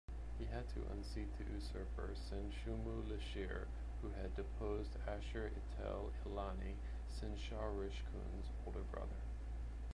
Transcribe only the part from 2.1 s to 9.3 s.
Sin-shumu-lishir, who had deposed Ashur-etil-ilani, Sinsharishkun's older brother.